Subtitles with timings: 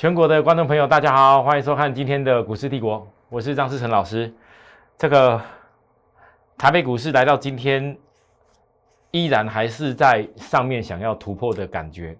[0.00, 4.32] 全国的观众朋友，大家好，欢迎收看今天的股市帝国，我是张思成老师。
[4.96, 5.38] 这个
[6.56, 7.94] 台北股市来到今天，
[9.10, 12.16] 依然还是在上面想要突破的感觉。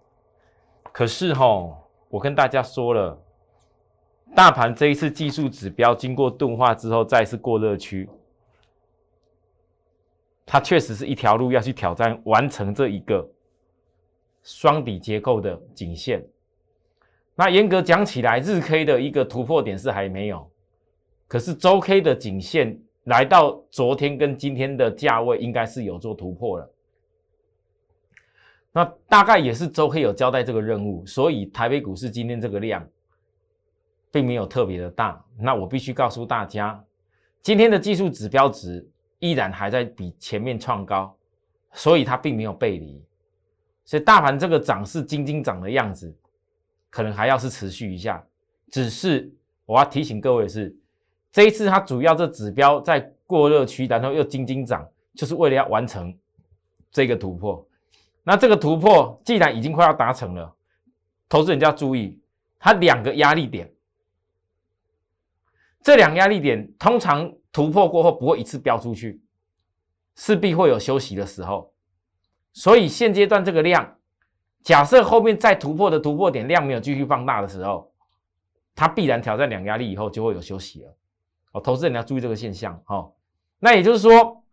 [0.93, 1.75] 可是哈，
[2.11, 3.19] 我跟大家说了，
[4.37, 8.07] 大盘这一次技术指标经过钝化之后，再次过热区，
[10.45, 13.26] 它确实是一条路要去挑战完成这一个
[14.43, 16.23] 双底结构的颈线。
[17.40, 20.46] 那严格讲起来，日 K 的一个突破点是还没有，
[21.26, 26.71] 可是周 K 的颈线来到昨天跟今天的价位，应该是有做突破了。
[28.72, 32.86] 那大概也是周 K 有交代这个任务，所以台北股市今天这个量
[34.11, 35.25] 并没有特别的大。
[35.39, 36.84] 那我必须告诉大家，
[37.41, 38.86] 今天的技术指标值
[39.19, 41.17] 依然还在比前面创高，
[41.72, 43.03] 所以它并没有背离，
[43.87, 46.15] 所以大盘这个涨是金金涨的样子。
[46.91, 48.23] 可能还要是持续一下，
[48.69, 49.33] 只是
[49.65, 50.77] 我要提醒各位的是，
[51.31, 56.13] 这一次它主要这指标在过热区，然后又金金涨，就是为了要完成
[56.91, 57.65] 这个突破。
[58.25, 60.53] 那这个突破既然已经快要达成了，
[61.29, 62.21] 投资人就要注意，
[62.59, 63.73] 它两个压力点，
[65.81, 69.23] 这两压力点通常突破过后不会一次飙出去，
[70.17, 71.73] 势必会有休息的时候，
[72.53, 73.97] 所以现阶段这个量。
[74.62, 77.91] 假设后面再突破的突破点量没有继续放大的时候，
[78.75, 80.97] 它必然挑战两压力以后就会有休息了。
[81.53, 82.81] 哦，投资人要注意这个现象。
[82.86, 83.12] 哦，
[83.58, 84.44] 那也就是说，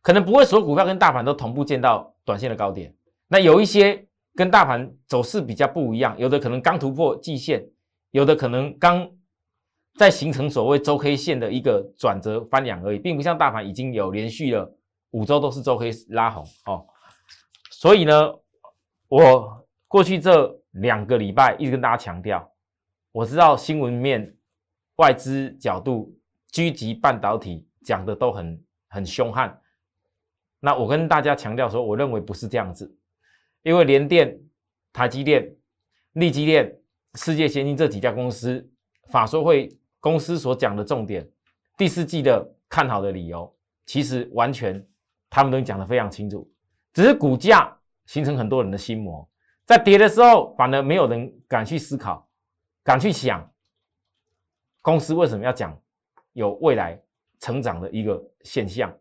[0.00, 2.94] 可能不会所有股票跟大盘都同步见到短线的高点。
[3.26, 7.68] 那有一些跟大盘走势比较不一样，有的可能刚突破季线，
[8.12, 9.10] 有的可能刚
[9.96, 14.72] 在形成所谓周 K 线的一个转折翻两而已，并不像大盘已经有连续了
[15.10, 16.46] 五周都是周 K 拉红。
[16.66, 16.86] 哦，
[17.72, 18.32] 所以呢。
[19.12, 22.50] 我过去这两个礼拜一直跟大家强调，
[23.12, 24.34] 我知道新闻面、
[24.96, 26.18] 外资角度
[26.50, 29.60] 狙击半导体讲的都很很凶悍。
[30.60, 32.96] 那我跟大家强调说，我认为不是这样子，
[33.62, 34.34] 因为联电、
[34.94, 35.54] 台积电、
[36.12, 36.74] 力积电、
[37.16, 38.66] 世界先进这几家公司
[39.10, 39.68] 法说会
[40.00, 41.30] 公司所讲的重点，
[41.76, 44.82] 第四季的看好的理由，其实完全
[45.28, 46.50] 他们都讲得非常清楚，
[46.94, 47.78] 只是股价。
[48.12, 49.26] 形成很多人的心魔，
[49.64, 52.28] 在跌的时候，反而没有人敢去思考，
[52.84, 53.50] 敢去想
[54.82, 55.74] 公司为什么要讲
[56.34, 57.00] 有未来
[57.40, 58.94] 成长的一个现象。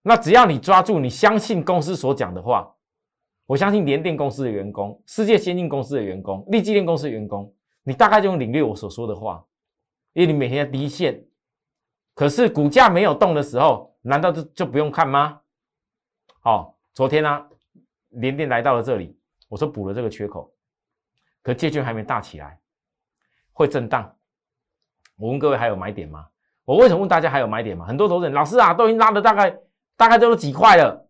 [0.00, 2.74] 那只要你抓住，你相信公司所讲的话，
[3.44, 9.44] 我相信联电公司的员工、世界先进公司的员工、立基电公司的员工，你大概就能领略我所说的话，
[10.14, 11.22] 因为你每天在第一线。
[12.14, 15.42] 可是股价没有动的时候，难道就就不用看吗？
[16.44, 17.46] 哦，昨天呢？
[18.12, 19.18] 连电来到了这里，
[19.48, 20.54] 我说补了这个缺口，
[21.42, 22.60] 可借券还没大起来，
[23.52, 24.16] 会震荡。
[25.16, 26.28] 我问各位还有买点吗？
[26.64, 27.86] 我为什么问大家还有买点吗？
[27.86, 29.58] 很多投资人老师啊，都已经拉的大概
[29.96, 31.08] 大概都是几块了，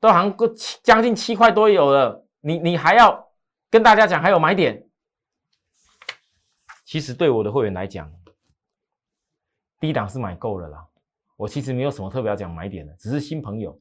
[0.00, 3.30] 都好像七将近七块多有了，你你还要
[3.70, 4.86] 跟大家讲还有买点？
[6.84, 8.12] 其实对我的会员来讲，
[9.80, 10.86] 低档是买够了啦。
[11.36, 13.80] 我其实没有什么特别要讲买点的，只是新朋友，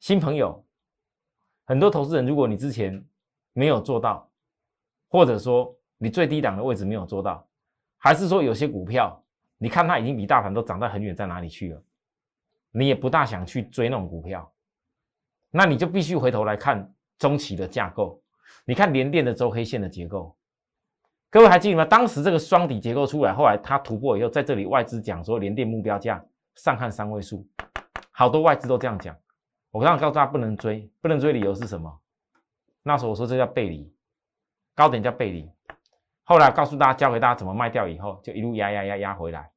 [0.00, 0.64] 新朋友。
[1.64, 3.04] 很多投资人，如果你之前
[3.52, 4.28] 没有做到，
[5.08, 7.46] 或者说你最低档的位置没有做到，
[7.98, 9.22] 还是说有些股票，
[9.58, 11.82] 你看它已经比大盘都涨到很远，在哪里去了，
[12.72, 14.52] 你也不大想去追那种股票，
[15.50, 18.20] 那你就必须回头来看中期的架构，
[18.64, 20.36] 你看连电的周黑线的结构，
[21.30, 21.84] 各位还记得吗？
[21.84, 26.24] 当时这个双底结构出来，后来它突破以后，在这里外资讲说连电目标价
[26.56, 27.46] 上看三位数，
[28.10, 29.16] 好多外资都这样讲。
[29.72, 32.00] 我刚刚告诉大家不能追，不能追理由是什么？
[32.82, 33.90] 那时候我说这叫背离，
[34.74, 35.50] 高点叫背离。
[36.24, 39.50] 后来告诉大家，教给大家怎么卖掉以后，就一路压压压压回来，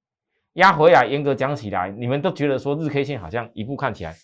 [0.53, 1.05] 压回来。
[1.05, 4.15] 严格讲起来，你们都觉得说日 K 线好像一步看起来，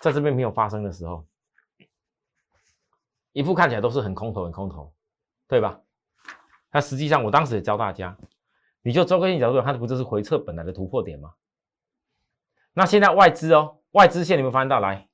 [0.00, 1.24] 在这边没有发生的时候，
[3.32, 4.92] 一步看起来都是很空头，很空头，
[5.46, 5.80] 对吧？
[6.72, 8.18] 那实际上我当时也教大家，
[8.82, 11.34] 你就周 K 线角度看，它不就是回撤本来的突破点吗？
[12.72, 13.77] 那现在外资哦。
[13.92, 15.08] 外资线，你们发现到来，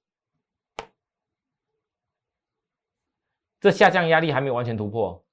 [3.60, 5.24] 这下降压力还没有完全突破。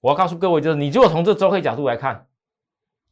[0.00, 2.28] 我要告诉各位，就是你如果从这周 K 角度来看，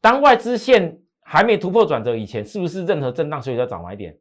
[0.01, 4.19] 当外资线还没突破转折以前，是不是任何震荡所以要找买点？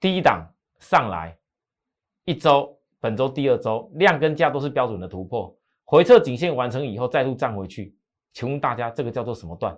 [0.00, 1.36] 第一档上来
[2.24, 7.96] 一周，本周第二周量跟价都是标准的突破，回撤颈线完成以后再度站回去，
[8.32, 9.76] 请问大家这个叫做什么段？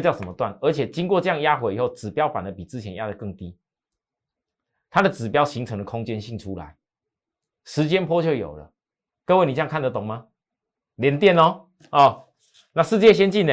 [0.00, 0.56] 这叫什么段？
[0.62, 3.58] 而且经过这样压回以后，指标反而比之前压的更低，
[4.88, 6.76] 它的指标形成的空间性出来，
[7.64, 8.72] 时间波就有了。
[9.24, 10.26] 各位，你这样看得懂吗？
[10.94, 12.28] 连电哦，哦，
[12.72, 13.52] 那世界先进呢？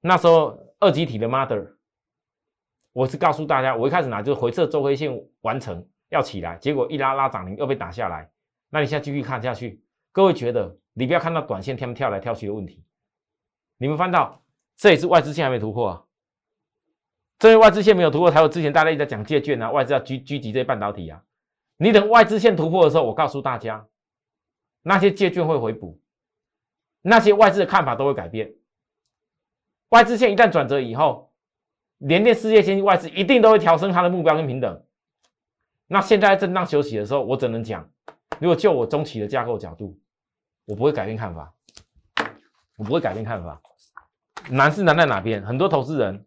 [0.00, 1.76] 那时候二级体的 mother，
[2.92, 5.10] 我是告诉大家，我一开始拿就是回撤周黑线
[5.42, 8.28] 完成要起来，结果一拉拉涨停又被打下来。
[8.70, 12.84] 那你现在继续看下去，各位觉得你不要看到短线他们跳来跳去的问题，
[13.78, 14.42] 你们翻到
[14.76, 16.04] 这也是外资线还没突破啊，
[17.38, 21.22] 这些外资线没有突破，才有之前大家一直在讲借券啊，外资要狙狙击这些半导体啊。
[21.76, 23.86] 你等外资线突破的时候，我告诉大家，
[24.82, 26.00] 那些借券会回补，
[27.00, 28.54] 那些外资的看法都会改变。
[29.88, 31.32] 外资线一旦转折以后，
[31.98, 34.84] 联电世界先进外资一定都会调升它的目标跟平等。
[35.86, 37.88] 那现在震荡休息的时候，我只能讲，
[38.38, 39.98] 如果就我中期的架构角度，
[40.64, 41.52] 我不会改变看法，
[42.76, 43.60] 我不会改变看法。
[44.50, 45.42] 难是难在哪边？
[45.44, 46.24] 很多投资人，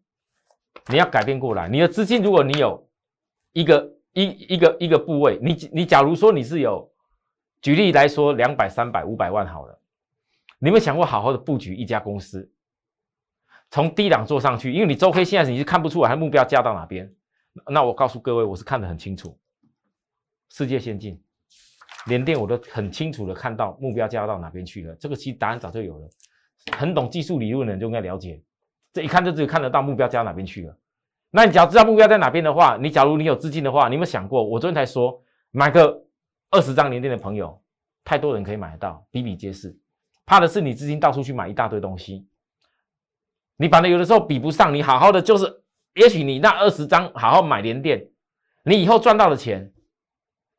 [0.88, 1.68] 你要改变过来。
[1.68, 2.88] 你的资金，如果你有
[3.54, 4.24] 一个一
[4.54, 6.92] 一个一个部位，你你假如说你是有，
[7.62, 9.80] 举例来说，两百、三百、五百万好了，
[10.60, 12.52] 你有没有想过好好的布局一家公司？
[13.72, 17.14] 从低档做上去，因为你周 K 现在你是看不出来它目标价到哪边。
[17.68, 19.38] 那我告诉各位，我是看得很清楚。
[20.50, 21.22] 世界先进，
[22.06, 24.96] 连电我都很清楚的看到目标价到哪边去了。
[24.96, 26.10] 这个其实答案早就有了，
[26.72, 28.42] 很懂技术理论的人就应该了解。
[28.94, 30.78] 这一看就只有看得到目标价哪边去了。
[31.32, 34.42] 那你只要知道目标在哪边的话，你假如你有资金的话，你有没有想过？
[34.44, 35.22] 我昨天才说
[35.52, 36.06] 买个
[36.50, 37.62] 二十张连电的朋友，
[38.06, 39.78] 太多人可以买得到，比比皆是。
[40.26, 42.26] 怕的是你资金到处去买一大堆东西。
[43.58, 45.62] 你反正有的时候比不上，你好好的就是，
[45.96, 48.08] 也许你那二十张好好买连电，
[48.64, 49.74] 你以后赚到的钱，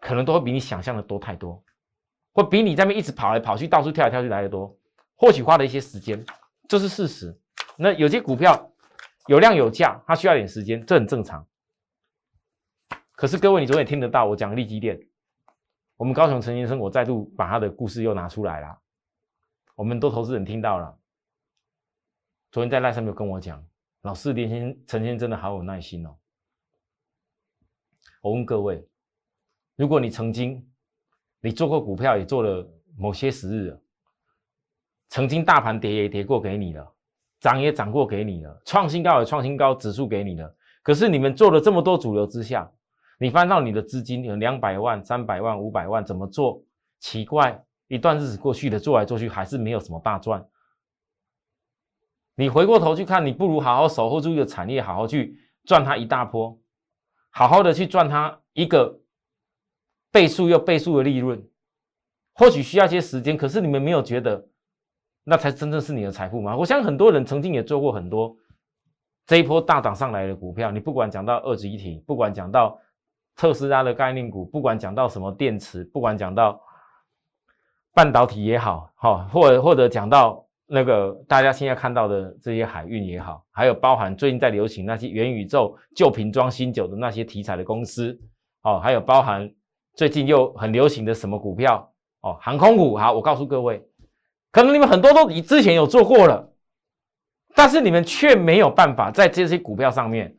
[0.00, 1.64] 可能都会比你想象的多太多，
[2.32, 4.76] 会比你在那边一直跑来跑去、到处跳来跳去来的多。
[5.16, 6.24] 或许花了一些时间，
[6.68, 7.36] 这是事实。
[7.76, 8.72] 那有些股票
[9.26, 11.46] 有量有价，它需要点时间，这很正常。
[13.12, 15.00] 可是各位，你昨天听得到我讲利基电，
[15.96, 18.78] 我们高雄陈先生，我再度把他的故事又拿出来了，
[19.74, 20.98] 我们都投资人听到了。
[22.52, 23.66] 昨天在赖上面跟我讲，
[24.02, 26.14] 老师连先陈先生真的好有耐心哦。
[28.20, 28.86] 我问各位，
[29.76, 30.70] 如果你曾经
[31.40, 33.80] 你做过股票，也做了某些时日，
[35.08, 36.94] 曾经大盘跌也跌过给你了，
[37.40, 40.54] 涨也涨过给你了，创新高也创新高，指数给你了。
[40.82, 42.70] 可是你们做了这么多主流之下，
[43.18, 46.62] 你翻到你的资金有两百万、三百万、五百万，怎么做？
[46.98, 50.46] 奇怪，一段日子过去了，做来做去还是没有什么大赚。
[52.34, 56.58] 你回过头去看，你不如好好守候住一个产业，好好去赚它一大波，
[57.30, 59.00] 好好的去赚它一个
[60.10, 61.42] 倍数又倍数的利润。
[62.32, 64.46] 或许需要些时间，可是你们没有觉得
[65.28, 66.56] 那才真正是你的财富吗？
[66.56, 68.36] 我相信很多人曾经也做过很多
[69.26, 70.70] 这一波大涨上来的股票。
[70.70, 72.78] 你不管讲到二级体，不管讲到
[73.34, 76.60] 特斯拉的概念股，不管讲到什么电池，不管讲到
[77.92, 80.44] 半导体也好，哈，或或者讲到。
[80.68, 88.20] 那个大家现在看到的这些海运也好，还有包含最近在流行那些元宇宙旧瓶装新酒的那些题材的公司，
[88.62, 89.48] 哦，还有包含
[89.94, 91.88] 最近又很流行的什么股票
[92.22, 92.96] 哦，航空股。
[92.96, 93.80] 好，我告诉各位，
[94.56, 96.50] 可能你们很多都你之前有做过了，
[97.54, 100.34] 但是你们却没有办法在这些股票上面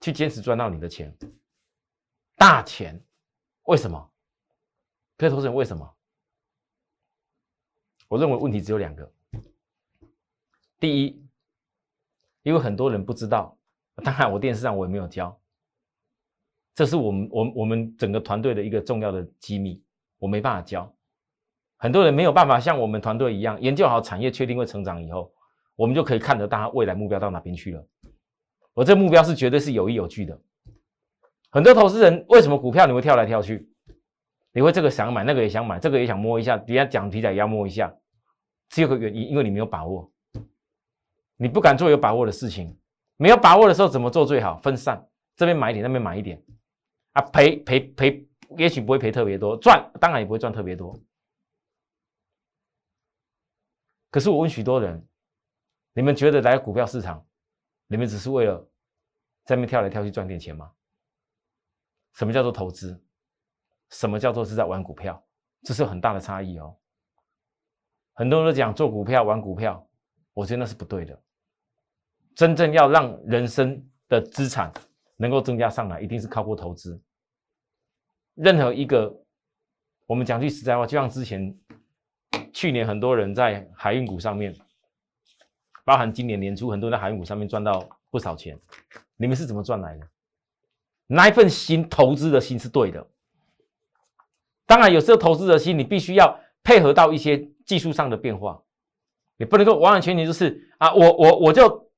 [0.00, 1.12] 去坚持赚到你的钱，
[2.36, 3.04] 大钱。
[3.64, 4.12] 为什么？
[5.16, 5.92] 各位投资人，为什么？
[8.06, 9.12] 我认为问题只有两个。
[10.78, 11.20] 第一，
[12.44, 13.58] 因为很多人不知道，
[13.96, 15.36] 当然我电视上我也没有教，
[16.72, 19.82] 这是我们我我们整个团队的一个重要的机密，
[20.18, 20.94] 我没办法教。
[21.78, 25.32] 很多人没有办法像我们团队一样研究好产业，确定会成长以后，
[25.76, 27.84] 我们就可以看得到它未来目标到哪边去了。
[28.74, 30.38] 我这目标是绝对是有依有据的。
[31.50, 33.68] 很多投资人为什么股票你会跳来跳去？
[34.52, 37.94] 你会这个想买，那个也想买，这个也想摸一下，底下讲题材也要摸一下，
[38.70, 40.10] 只有个原因，因为你没有把握，
[41.36, 42.76] 你不敢做有把握的事情。
[43.20, 44.56] 没有把握的时候怎么做最好？
[44.58, 45.04] 分散，
[45.36, 46.40] 这边买一点，那边买一点，
[47.12, 50.96] 啊，赔赔赔，也许不会赔特别多，赚当然也不会赚特别多。
[54.18, 55.06] 可是我问许多人，
[55.92, 57.24] 你们觉得来股票市场，
[57.86, 58.58] 你们只是为了
[59.44, 60.72] 在那边跳来跳去赚点钱吗？
[62.14, 63.00] 什么叫做投资？
[63.90, 65.24] 什么叫做是在玩股票？
[65.62, 66.76] 这是很大的差异哦。
[68.14, 69.88] 很多人都讲做股票玩股票，
[70.32, 71.22] 我觉得那是不对的。
[72.34, 74.72] 真正要让人生的资产
[75.16, 77.00] 能够增加上来，一定是靠过投资。
[78.34, 79.16] 任何一个，
[80.06, 81.56] 我们讲句实在话，就像之前
[82.58, 84.52] 去年很多人在海运股上面，
[85.84, 88.58] 包含今年年初很多人在海运股上面赚到不少钱，
[89.16, 90.08] 你们是怎么赚来的？
[91.06, 93.06] 那一份心投资的心是对的。
[94.66, 98.60] 当然，有时候投资的心，你必须要配合到一些技术上的变化，
[99.36, 101.88] 你不能够完完全全就是啊，我我我就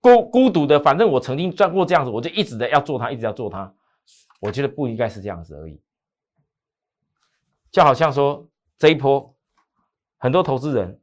[0.00, 3.74] 孤孤独的，反正我曾经赚过这样子，我就一直的要做它，一直要做它。
[4.40, 5.78] 我觉得不应该是这样子而已。
[7.70, 9.35] 就好像说这一波，
[10.18, 11.00] 很多投资人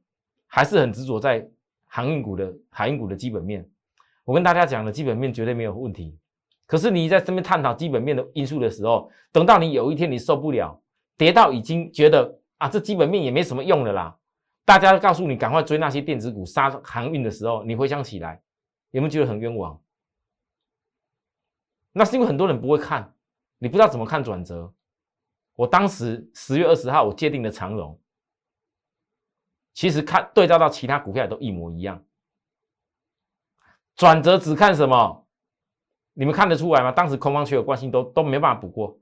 [0.47, 1.47] 还是很执着在
[1.85, 3.67] 航运股的海运股的基本面。
[4.25, 6.17] 我跟大家讲的基本面绝对没有问题。
[6.65, 10.81] 可是你在身边探讨基本面的因素的时候，等到你有一天你受不了，
[11.17, 14.17] 跌到已经觉得啊，这基本面也没什么用了啦，
[14.65, 18.41] 大家告诉你赶快追那些电子股杀航运的时候，你回想起来，
[18.91, 19.79] 有没有觉得很冤枉？
[21.91, 23.13] 那是因为很多人不会看，
[23.59, 24.73] 你不知道怎么看转折。
[25.55, 27.99] 我当时十月二十号我界定的长荣，
[29.73, 32.03] 其实看对照到其他股票都一模一样，
[33.95, 35.27] 转折只看什么？
[36.13, 36.91] 你们看得出来吗？
[36.91, 38.99] 当时空方缺有惯性都都没办法补过，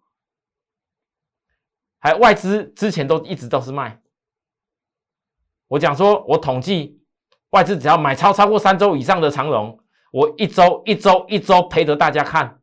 [1.99, 4.01] 还外资之前都一直都是卖。
[5.67, 7.03] 我讲说，我统计
[7.49, 9.77] 外资只要买超超过三周以上的长龙，
[10.13, 12.61] 我一周一周一周陪着大家看，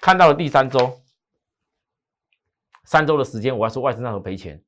[0.00, 1.00] 看到了第三周，
[2.84, 4.60] 三周的时间，我还说外资那时候赔钱。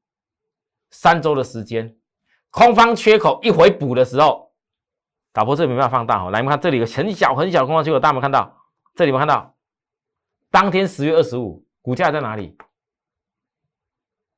[0.90, 1.96] 三周的时间，
[2.52, 4.52] 空方缺口一回补的时候。
[5.35, 8.54] 打破这里没办法放大哦，来，我们看这里有很小很小的空方缺口，大家有没有看到？
[8.94, 9.56] 这里有没有看到？
[10.50, 12.54] 当天十月二十五，股价在哪里？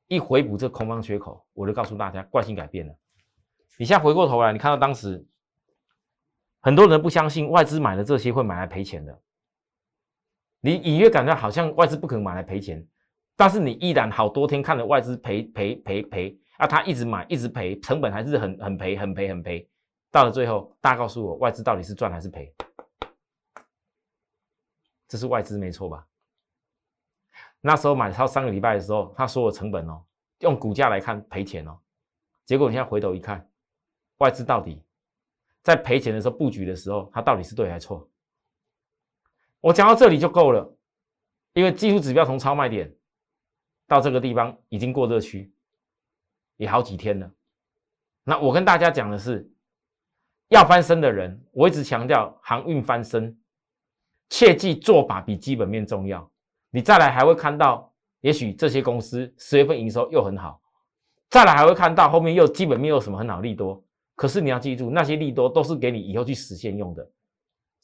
[0.07, 2.95] 一回补这空方缺口，我就告诉大家，惯性改变了。
[3.77, 5.27] 你现在回过头来，你看到当时
[6.61, 9.19] 很多人不相信外资买了这些会买来赔钱的，
[10.61, 12.87] 你隐约感觉好像外资不可能买来赔钱，
[13.35, 19.69] 但是你依然好多天看着外资赔赔赔赔啊，他一直买一直赔，成本还是很很赔很赔很赔。
[20.11, 22.53] 到了最后，大家告诉我，外资到底是赚还是赔？
[25.07, 26.07] 这是外资没错吧？
[27.61, 30.03] 那时候买超三个礼拜的时候，他说我成本哦，
[30.39, 31.77] 用股价来看赔钱哦。
[32.45, 33.49] 结果你现在回头一看，
[34.17, 34.81] 外资到底
[35.63, 38.09] 在赔钱的时候布局的时候，它到底是对还是错？
[39.61, 40.77] 我讲到这里就够了，
[41.53, 42.95] 因为技术指标从超卖点
[43.87, 45.51] 到这个地方已经过热区，
[46.57, 47.31] 也好几天了。
[48.23, 49.51] 那我跟大家讲的是。
[50.49, 53.35] 要翻身的人，我一直强调航运翻身，
[54.29, 56.31] 切记做法比基本面重要。
[56.69, 60.61] 你再来还会看到，也许这些公司十月份营收又很好，
[61.31, 63.83] 再来还会看到后面又基本面有什么很好利多。
[64.13, 67.09] 可是你要记住，那些利多都是给你以后去实现用的。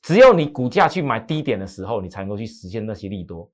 [0.04, 3.52] 只有你股价去买低点的时候，你才能够去实现那些利多。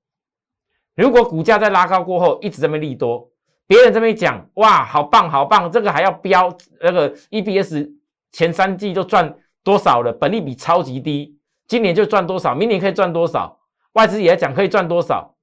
[0.95, 3.31] 如果股价在拉高过后一直在那利多，
[3.67, 7.91] 别人这边讲哇，好棒好棒，这个还要标那个 EBS。
[8.31, 10.11] 前三季就赚多少了？
[10.11, 12.53] 本利比超级低，今年就赚多少？
[12.53, 13.59] 明年可以赚多少？
[13.93, 15.35] 外资也讲可以赚多少？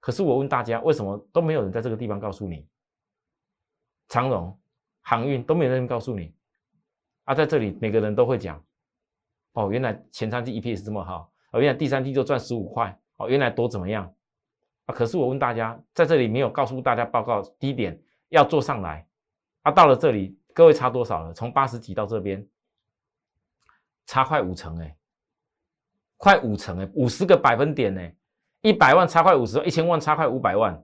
[0.00, 2.66] 可是我问大家，为什么都没有人在这个地方告诉你？
[4.08, 4.56] 长荣
[5.02, 6.32] 航运都没有人告诉你
[7.24, 7.34] 啊！
[7.34, 8.62] 在这里每个人都会讲
[9.52, 14.12] 哦，原来前三季 EPS 这么好，哦，原来第三季就赚十五块，哦，原来多怎么样
[14.86, 14.94] 啊？
[14.94, 18.00] 可是我问大家，在这里没有告诉大家报告低点
[18.30, 19.06] 要做上来
[19.62, 20.36] 啊，到了这里。
[20.54, 21.34] 各位差多少了？
[21.34, 22.42] 从八十几到这边，
[24.06, 24.96] 差快五成哎，
[26.16, 28.14] 快五成哎，五十个百分点哎，
[28.62, 30.82] 一百万差快五十万，一千万差快五百万，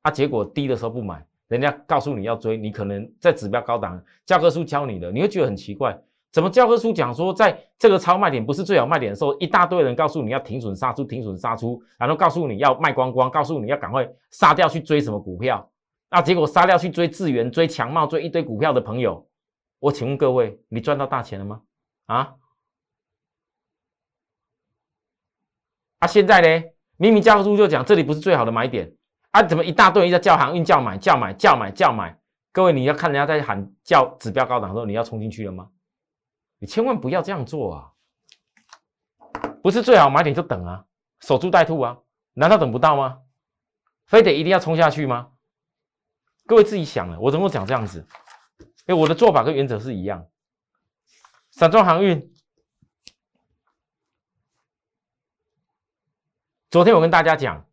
[0.00, 5.96] 啊，结果低的时候不买，人家告诉你要追，你可能在指标高档教科书教你的，你会觉得很奇怪，
[6.32, 15.70] 怎么教科书讲说在这个超卖点不是最好卖点的时候，一大堆人告诉你要停损杀出，停损杀出，然后告诉你要卖光光，告诉你要赶快杀掉去追什么股票。
[16.10, 19.28] 那结果杀掉去追智源、追强茂、追一堆股票的朋友，
[19.78, 21.60] 我请问各位，你赚到大钱了吗？
[22.06, 22.34] 啊？
[25.98, 26.64] 啊，现在呢？
[26.96, 28.90] 明明教科书就讲这里不是最好的买点，
[29.32, 32.18] 啊，怎么一大堆人在叫航运叫买叫买叫买叫买？
[32.52, 35.68] 各位，你要看人家在喊叫指标高档的时候，你要冲进去了吗？
[36.62, 37.90] 你千万不要这样做啊！
[39.64, 40.86] 不是最好买点就等啊，
[41.18, 41.98] 守株待兔啊？
[42.34, 43.20] 难道等不到吗？
[44.06, 45.32] 非得一定要冲下去吗？
[46.46, 48.06] 各位自己想了，我怎么讲这样子？
[48.86, 50.28] 哎，我的做法跟原则是一样。
[51.50, 52.32] 散装航运，
[56.70, 57.68] 昨天我跟大家讲，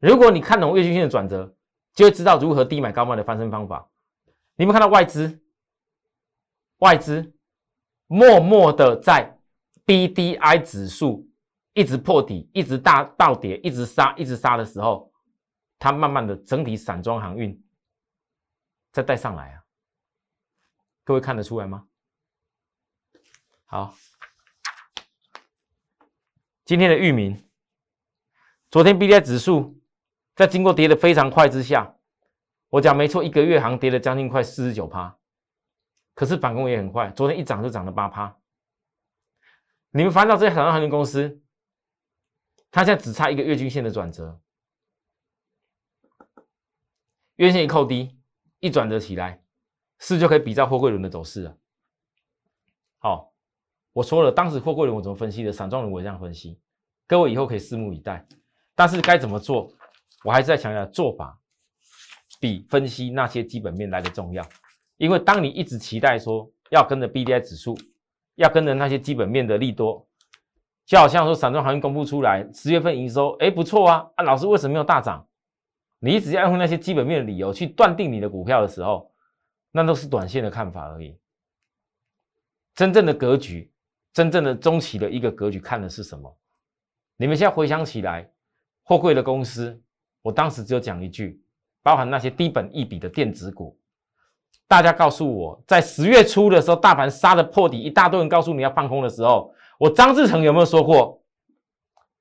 [0.00, 1.54] 如果你看懂月均线的转折，
[1.94, 3.88] 就会知道如何低买高卖的翻身方法。
[4.56, 5.40] 你们看到外资，
[6.78, 7.35] 外资
[8.06, 9.38] 默默的在
[9.84, 11.28] B D I 指数
[11.72, 15.12] 一直破底、一直大倒跌、一直杀、一直杀的时候，
[15.78, 17.62] 它慢慢的整体散装航运。
[18.92, 19.62] 再带上来啊！
[21.04, 21.86] 各位看得出来吗？
[23.66, 23.94] 好，
[26.64, 27.44] 今天的域名，
[28.70, 29.78] 昨天 B D I 指数
[30.34, 31.96] 在经过跌的非常快之下，
[32.70, 35.18] 我讲没错，一个月行跌了将近快四十九趴，
[36.16, 38.34] 可是反攻也很快，昨天一涨就涨了八趴。
[39.90, 41.42] 你们翻到这些海上航运公司，
[42.70, 44.40] 它现在只差一个月均线的转折，
[47.34, 48.18] 月线一扣低，
[48.60, 49.44] 一转折起来，
[49.98, 51.58] 是就可以比照货柜轮的走势了。
[52.96, 53.34] 好，
[53.92, 56.58] 我说了，当时货柜轮我怎么分析的，散装轮我这样分析，
[57.06, 58.26] 各位以后可以拭目以待。
[58.74, 59.70] 但是该怎么做，
[60.24, 61.38] 我还是在强调做法
[62.40, 64.42] 比分析那些基本面来的重要。
[64.96, 67.76] 因为当你一直期待说要跟着 B D I 指数，
[68.34, 70.06] 要跟着那些基本面的利多，
[70.84, 75.26] 就好像说散装航运公布出来十月份营收，哎不错啊，啊老师为什么没有大涨？
[75.98, 79.10] 你一直要用那些基本面的理由去断定你的股票的时候，
[79.72, 81.18] 那都是短线的看法而已。
[82.74, 83.72] 真正的格局，
[84.12, 86.36] 真正的中期的一个格局看的是什么？
[87.16, 88.30] 你们现在回想起来。
[88.88, 89.82] 货柜的公司，
[90.22, 91.42] 我当时只有讲一句，
[91.82, 93.76] 包含那些低本一笔的电子股，
[94.68, 101.22] 大家告诉我，在十月初的时候，大盘杀的破底，一大堆人告诉你要放空的时候，我张志成有没有说过？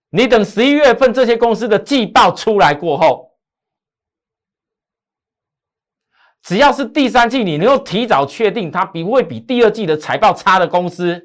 [0.09, 3.31] 你等十一月份这些公司的季报出来过后，
[6.43, 11.21] 只要是第三季你能够提早确定它不会比第二季的财报差的公司，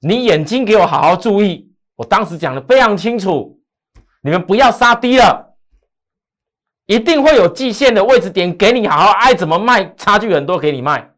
[0.00, 3.58] 你眼睛给我好好注意，我当时讲的非常清楚。
[4.22, 5.45] 你们不要杀低了，
[6.86, 11.12] 一定会有季线的位置点给你，好好爱怎么卖，差距很多给你卖。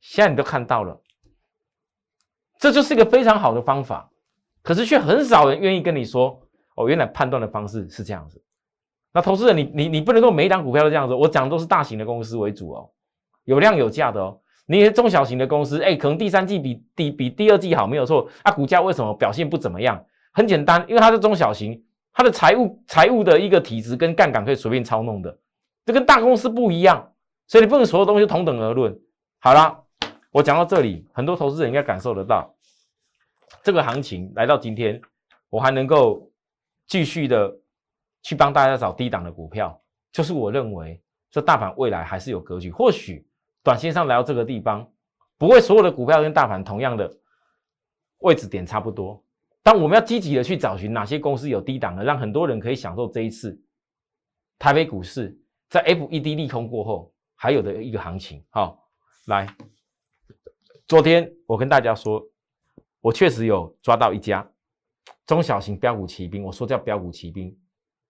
[0.00, 1.00] 现在你都看到了，
[2.60, 4.08] 这就是一个非常好的方法，
[4.62, 6.40] 可是却很少人愿意跟你说，
[6.76, 8.40] 哦，原来判断的方式是这样子。
[9.12, 12.90] 那投资人，你你你不能够每一档股票都这样子，我讲的都是大型的公司为主哦，
[13.44, 14.38] 有量有价的哦。
[14.66, 18.28] 你些中小型的公司，哎，可能第三季比第比第二季好，没有错。
[18.42, 20.04] 啊，股价为什么表现不怎么样？
[20.32, 21.82] 很简单，因为它是中小型。
[22.16, 25.38] 它的财务财务的一个体质跟杠杆可以随便操弄的，
[25.84, 27.12] 这跟大公司不一样，
[27.46, 28.98] 所以你不能所有东西同等而论。
[29.38, 29.84] 好了，
[30.30, 32.50] 我讲到这里，很多投资人应该感受得到，
[33.62, 34.98] 这个行情来到今天，
[35.50, 36.32] 我还能够
[36.86, 37.54] 继续的
[38.22, 39.78] 去帮大家找低档的股票，
[40.10, 40.98] 就是我认为
[41.30, 43.28] 这大盘未来还是有格局，或许
[43.62, 44.90] 短线上来到这个地方，
[45.36, 47.14] 不会所有的股票跟大盘同样的
[48.20, 49.22] 位置点差不多。
[49.66, 53.60] 但我们要积极的去找寻哪些公司有低档的，让很多人可以享受这一次
[54.60, 55.36] 台北股市
[55.68, 58.44] 在 FED 利空过后还有的一个行情。
[58.50, 58.88] 好，
[59.26, 59.44] 来，
[60.86, 62.24] 昨天我跟大家说，
[63.00, 64.48] 我确实有抓到一家
[65.26, 67.52] 中小型标股骑兵，我说叫标股骑兵，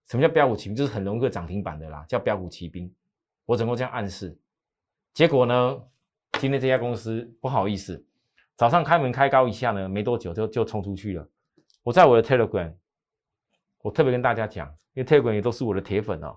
[0.09, 0.77] 什么叫标股骑兵？
[0.77, 2.95] 就是很容易涨停板的啦，叫标股骑兵。
[3.47, 4.39] 我总共这样暗示？
[5.15, 5.83] 结果呢，
[6.39, 8.05] 今天这家公司不好意思，
[8.57, 11.27] 早上开门开高一下呢，没多久就就冲出去了。
[11.87, 12.75] 我在我的 Telegram，
[13.81, 16.37] 我特别跟大家讲，因为 Telegram 也都是我的铁粉哦。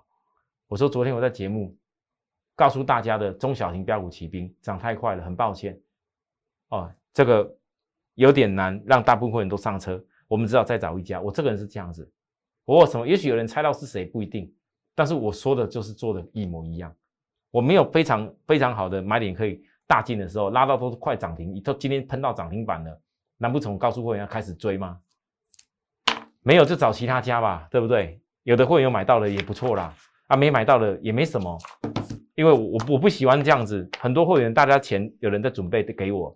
[0.68, 1.76] 我说昨天我在节目
[2.56, 5.82] 告诉大家的中小型标股骑兵涨太快了，很抱歉
[6.68, 7.52] 哦，这个
[8.14, 10.00] 有点难让大部分人都上车。
[10.28, 11.20] 我们只好再找一家。
[11.20, 12.08] 我这个人是这样子，
[12.66, 13.08] 我什么？
[13.08, 14.54] 也许有人猜到是谁，不一定。
[14.94, 16.96] 但是我说的就是做的一模一样。
[17.50, 23.02] 我没有非常非常好的买点可以大进的时候，拉到都是快涨停，你都今天喷到涨停板了，
[23.38, 25.02] 难不成我告诉会员要开始追吗？
[26.50, 28.20] 没有就找其他家吧，对不对？
[28.42, 29.94] 有的会员有买到了也不错啦，
[30.26, 31.56] 啊，没买到的也没什么，
[32.34, 33.88] 因为我我不喜欢这样子。
[34.00, 36.36] 很多会员大家钱有人在准备给我，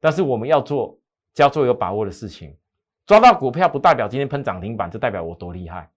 [0.00, 0.98] 但是我们要做，
[1.36, 2.56] 要做有把握的事情。
[3.04, 5.90] 抓到股票不代表今天喷涨停板，就代表我多厉害。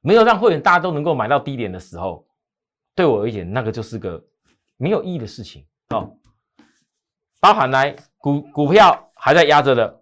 [0.00, 2.24] 没有让会员大家都能够买到低点的时候，
[2.94, 4.24] 对我而言那个就是个
[4.76, 6.16] 没有意义的事情哦。
[7.40, 10.00] 包含来股股票还在压着的，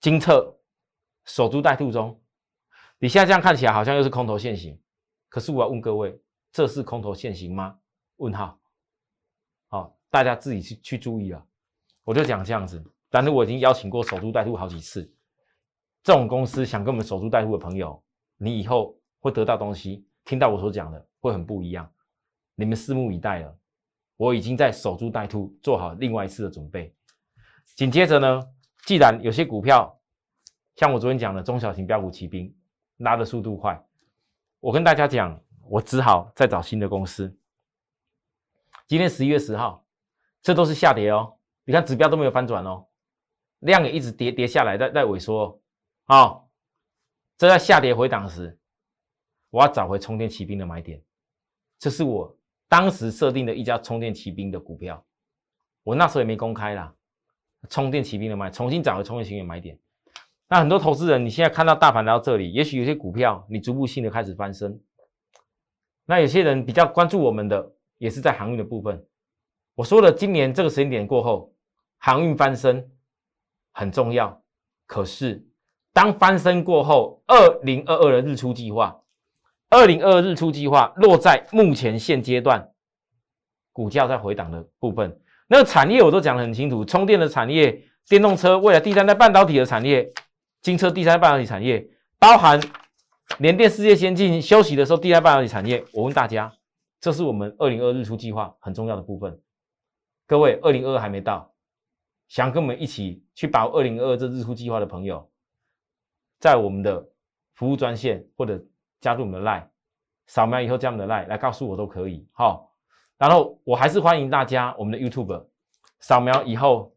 [0.00, 0.58] 金策。
[1.32, 2.20] 守株待兔中，
[2.98, 4.78] 你现在这样看起来好像又是空头现行，
[5.30, 6.20] 可是我要问各位，
[6.52, 7.78] 这是空头现行吗？
[8.16, 8.60] 问号。
[9.68, 11.42] 好，大家自己去去注意了。
[12.04, 15.10] 我就讲这样子，但是我已经邀请过守株待兔好几次。
[16.02, 18.04] 这种公司想跟我们守株待兔的朋友，
[18.36, 21.90] 你以后会得到东西，听到我所讲的会很不一样。
[22.56, 23.56] 你们拭目以待了。
[24.18, 26.94] 我已经在守株待兔，做好另外一次的准备。
[27.74, 28.42] 紧接着呢，
[28.84, 29.98] 既然有些股票，
[30.82, 32.52] 像我昨天讲的中小型标股骑兵
[32.96, 33.80] 拉的速度快，
[34.58, 37.32] 我跟大家讲，我只好再找新的公司。
[38.88, 39.86] 今天十一月十号，
[40.42, 42.84] 这都是下跌哦，你看指标都没有翻转哦，
[43.60, 45.62] 量也一直跌跌下来，在在萎缩
[46.06, 46.48] 哦。
[47.38, 48.58] 这在下跌回档时，
[49.50, 51.00] 我要找回充电骑兵的买点，
[51.78, 55.06] 这是我当时设定的一家充电骑兵的股票，
[55.84, 56.92] 我那时候也没公开啦。
[57.68, 59.78] 充电骑兵的买，重新找回充电骑兵的买点。
[60.52, 64.78] 那很多投资人，你现在看到大盘来到这里，也许有些股票你逐步性的开始翻身。
[66.04, 69.02] 那有些人比较关注我们的，也是在航运的部分。
[69.74, 71.54] 我说了，今年这个时间点过后，
[71.96, 72.86] 航运翻身
[73.72, 74.42] 很重要。
[74.86, 75.42] 可是
[75.94, 79.00] 当翻身过后，二零二二的日出计划，
[79.70, 82.68] 二零二二日出计划落在目前现阶段，
[83.72, 90.12] 股价在回档的部分，那个产业我都讲得很清楚，充电的产业、电动车、未来第三代半导体的产业、
[90.62, 92.60] 金车第三半导体产业，包含
[93.38, 95.84] 联电世界先进休息的时候，第三半导体产业。
[95.92, 96.52] 我问大家，
[97.00, 99.40] 这是我们二零二日出计划很重要的部分。
[100.24, 101.52] 各位，二零二二还没到，
[102.28, 105.28] 想跟我们一起去把握二零二二这日出计划的朋友，
[106.38, 107.08] 在我们的
[107.54, 108.64] 服务专线或者
[109.00, 109.66] 加入我们的 Line，
[110.28, 112.24] 扫描以后加我们的 Line 来告诉我都可以。
[112.30, 112.72] 好，
[113.18, 115.44] 然后我还是欢迎大家我们的 YouTube
[115.98, 116.94] 扫描以后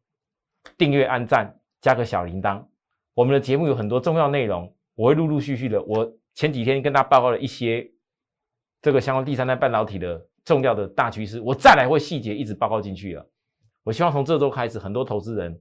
[0.77, 2.63] 订阅、按赞、加个小铃铛。
[3.15, 5.81] 我们的节目有很多重要内容，我会陆陆续续的。
[5.81, 7.91] 我前几天跟大家报告了一些
[8.83, 10.27] 这个相关第三代半导体的。
[10.45, 13.27] 重要的大趋势，我再来会细节一直报告进去了。
[13.81, 15.59] 我希望从这周开始，很多投资人，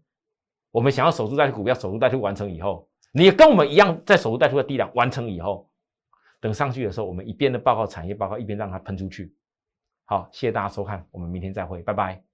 [0.71, 5.71] 我们想要守株待兔股票，守株待兔完成以后，你跟我们一样在守株待兔的低档完成以后，
[6.39, 9.35] 等上去的时候，我们一边的报告产业报告，一边让它喷出去。
[10.05, 12.34] 好，谢谢大家收看，我们明天再会，拜拜。